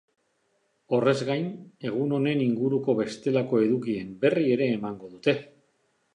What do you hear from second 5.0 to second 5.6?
dute.